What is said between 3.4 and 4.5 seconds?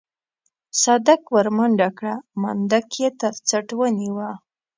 څټ ونيوه.